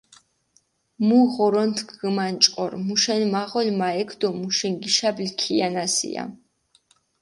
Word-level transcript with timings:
მუ 1.07 1.19
ღორონთქ 1.33 1.87
გჷმანჭყორ, 1.99 2.71
მუშენ 2.85 3.23
მაღოლ 3.33 3.69
მა 3.79 3.89
ექ 4.01 4.09
დო 4.19 4.27
მუშენ 4.41 4.73
გიშაბლი 4.81 5.29
ქიანასია. 5.39 6.23